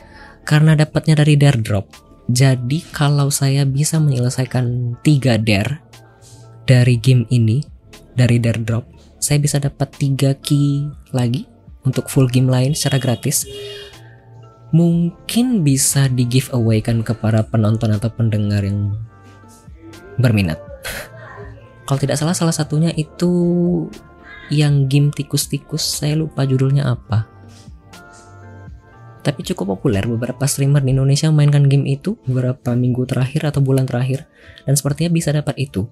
[0.43, 1.87] karena dapatnya dari Dare Drop.
[2.29, 5.81] Jadi kalau saya bisa menyelesaikan 3 dare
[6.69, 7.65] dari game ini
[8.13, 11.43] dari Dare Drop saya bisa dapat 3 key lagi
[11.83, 13.43] untuk full game lain secara gratis.
[14.71, 18.95] Mungkin bisa di giveaway kan kepada penonton atau pendengar yang
[20.15, 20.57] berminat.
[21.85, 23.29] Kalau tidak salah salah satunya itu
[24.49, 27.29] yang game tikus-tikus saya lupa judulnya apa
[29.20, 33.84] tapi cukup populer beberapa streamer di Indonesia mainkan game itu beberapa minggu terakhir atau bulan
[33.84, 34.32] terakhir
[34.63, 35.88] dan sepertinya bisa dapat itu.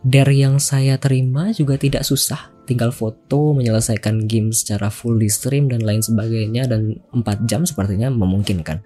[0.00, 5.68] Dari yang saya terima juga tidak susah, tinggal foto, menyelesaikan game secara full di stream
[5.68, 8.80] dan lain sebagainya dan 4 jam sepertinya memungkinkan.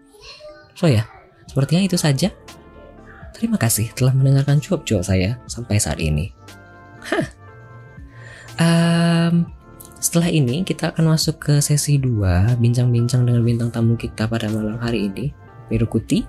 [0.75, 1.07] So ya,
[1.47, 2.35] sepertinya itu saja.
[3.31, 6.35] Terima kasih telah mendengarkan cuap-cuap saya sampai saat ini.
[7.07, 7.27] Hah.
[8.55, 9.51] Um,
[10.05, 14.77] setelah ini kita akan masuk ke sesi 2 Bincang-bincang dengan bintang tamu kita pada malam
[14.77, 15.33] hari ini
[15.65, 16.29] Kuti.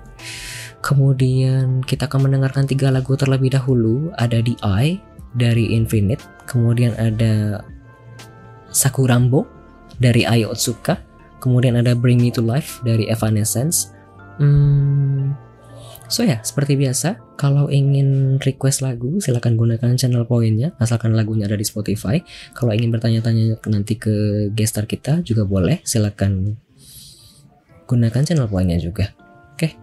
[0.80, 5.04] Kemudian kita akan mendengarkan tiga lagu terlebih dahulu Ada The Eye
[5.36, 7.60] dari Infinite Kemudian ada
[8.72, 9.44] Sakurambo
[10.00, 10.96] dari Ayo Otsuka
[11.44, 13.92] Kemudian ada Bring Me To Life dari Evanescence
[14.40, 15.36] hmm,
[16.06, 21.58] So ya, seperti biasa, kalau ingin request lagu, silahkan gunakan channel poinnya, asalkan lagunya ada
[21.58, 22.22] di Spotify.
[22.54, 26.54] Kalau ingin bertanya-tanya nanti ke gestar kita juga boleh, silahkan
[27.90, 29.18] gunakan channel poinnya juga.
[29.58, 29.74] Oke,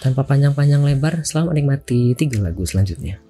[0.00, 3.25] tanpa panjang-panjang lebar, selamat menikmati tiga lagu selanjutnya.